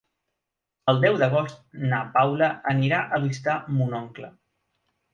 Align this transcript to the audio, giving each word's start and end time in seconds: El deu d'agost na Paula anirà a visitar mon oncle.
El 0.93 1.01
deu 1.03 1.19
d'agost 1.23 1.61
na 1.93 2.01
Paula 2.17 2.49
anirà 2.75 3.05
a 3.19 3.23
visitar 3.29 3.61
mon 3.79 3.99
oncle. 4.03 4.35